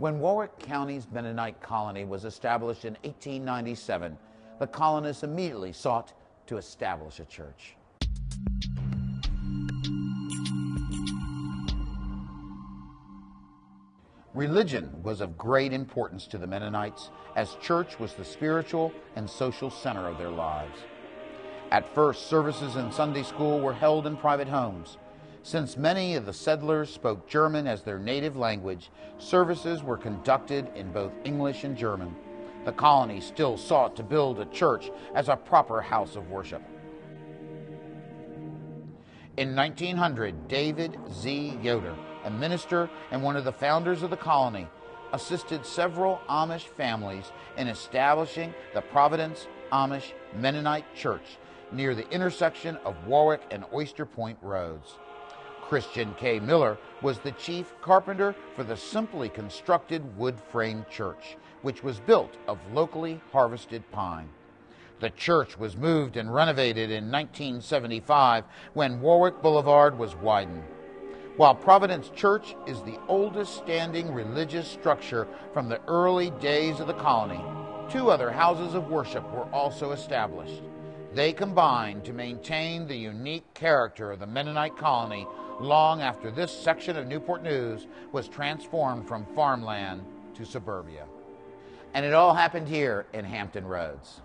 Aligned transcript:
When 0.00 0.18
Warwick 0.18 0.58
County's 0.58 1.06
Mennonite 1.12 1.60
colony 1.60 2.06
was 2.06 2.24
established 2.24 2.86
in 2.86 2.94
1897, 3.02 4.16
the 4.58 4.66
colonists 4.66 5.24
immediately 5.24 5.74
sought 5.74 6.14
to 6.46 6.56
establish 6.56 7.20
a 7.20 7.26
church. 7.26 7.76
Religion 14.32 14.90
was 15.02 15.20
of 15.20 15.36
great 15.36 15.74
importance 15.74 16.26
to 16.28 16.38
the 16.38 16.46
Mennonites, 16.46 17.10
as 17.36 17.56
church 17.56 18.00
was 18.00 18.14
the 18.14 18.24
spiritual 18.24 18.94
and 19.16 19.28
social 19.28 19.68
center 19.68 20.08
of 20.08 20.16
their 20.16 20.30
lives. 20.30 20.78
At 21.72 21.94
first, 21.94 22.30
services 22.30 22.76
in 22.76 22.90
Sunday 22.90 23.22
school 23.22 23.60
were 23.60 23.74
held 23.74 24.06
in 24.06 24.16
private 24.16 24.48
homes. 24.48 24.96
Since 25.42 25.78
many 25.78 26.16
of 26.16 26.26
the 26.26 26.34
settlers 26.34 26.92
spoke 26.92 27.26
German 27.26 27.66
as 27.66 27.82
their 27.82 27.98
native 27.98 28.36
language, 28.36 28.90
services 29.18 29.82
were 29.82 29.96
conducted 29.96 30.68
in 30.74 30.92
both 30.92 31.12
English 31.24 31.64
and 31.64 31.76
German. 31.76 32.14
The 32.66 32.72
colony 32.72 33.22
still 33.22 33.56
sought 33.56 33.96
to 33.96 34.02
build 34.02 34.38
a 34.38 34.44
church 34.46 34.90
as 35.14 35.28
a 35.28 35.36
proper 35.36 35.80
house 35.80 36.14
of 36.14 36.28
worship. 36.28 36.62
In 39.38 39.56
1900, 39.56 40.46
David 40.46 40.98
Z. 41.10 41.58
Yoder, 41.62 41.94
a 42.24 42.30
minister 42.30 42.90
and 43.10 43.22
one 43.22 43.36
of 43.36 43.44
the 43.44 43.52
founders 43.52 44.02
of 44.02 44.10
the 44.10 44.16
colony, 44.18 44.68
assisted 45.14 45.64
several 45.64 46.20
Amish 46.28 46.66
families 46.66 47.32
in 47.56 47.66
establishing 47.66 48.52
the 48.74 48.82
Providence 48.82 49.46
Amish 49.72 50.12
Mennonite 50.36 50.94
Church 50.94 51.38
near 51.72 51.94
the 51.94 52.08
intersection 52.10 52.76
of 52.84 53.06
Warwick 53.06 53.40
and 53.50 53.64
Oyster 53.72 54.04
Point 54.04 54.38
roads. 54.42 54.98
Christian 55.70 56.12
K. 56.18 56.40
Miller 56.40 56.76
was 57.00 57.20
the 57.20 57.30
chief 57.30 57.74
carpenter 57.80 58.34
for 58.56 58.64
the 58.64 58.76
simply 58.76 59.28
constructed 59.28 60.02
wood 60.18 60.34
frame 60.50 60.84
church, 60.90 61.36
which 61.62 61.84
was 61.84 62.00
built 62.00 62.36
of 62.48 62.58
locally 62.72 63.20
harvested 63.30 63.88
pine. 63.92 64.28
The 64.98 65.10
church 65.10 65.56
was 65.56 65.76
moved 65.76 66.16
and 66.16 66.34
renovated 66.34 66.90
in 66.90 67.04
1975 67.04 68.46
when 68.74 69.00
Warwick 69.00 69.40
Boulevard 69.42 69.96
was 69.96 70.16
widened. 70.16 70.64
While 71.36 71.54
Providence 71.54 72.10
Church 72.16 72.56
is 72.66 72.82
the 72.82 72.98
oldest 73.06 73.54
standing 73.54 74.12
religious 74.12 74.66
structure 74.66 75.28
from 75.52 75.68
the 75.68 75.80
early 75.86 76.30
days 76.40 76.80
of 76.80 76.88
the 76.88 76.94
colony, 76.94 77.44
two 77.88 78.10
other 78.10 78.32
houses 78.32 78.74
of 78.74 78.90
worship 78.90 79.22
were 79.32 79.48
also 79.52 79.92
established. 79.92 80.64
They 81.14 81.32
combined 81.32 82.04
to 82.04 82.12
maintain 82.12 82.88
the 82.88 82.96
unique 82.96 83.54
character 83.54 84.10
of 84.10 84.18
the 84.18 84.26
Mennonite 84.26 84.76
colony 84.76 85.28
long 85.60 86.00
after 86.00 86.30
this 86.30 86.50
section 86.50 86.96
of 86.96 87.06
Newport 87.06 87.42
News 87.42 87.86
was 88.12 88.28
transformed 88.28 89.06
from 89.06 89.24
farmland 89.34 90.04
to 90.34 90.44
suburbia. 90.44 91.04
And 91.94 92.04
it 92.04 92.14
all 92.14 92.34
happened 92.34 92.68
here 92.68 93.06
in 93.12 93.24
Hampton 93.24 93.66
Roads. 93.66 94.20